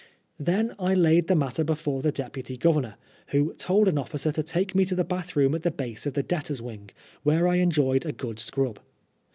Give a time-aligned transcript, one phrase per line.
[0.39, 2.95] Then I laid the matter before the Deputy Oovemor,
[3.27, 6.15] who told an officer to take me to the baUi room at the base of
[6.15, 6.89] the debtor's wing,
[7.21, 8.79] where I enjoyed a good scrub.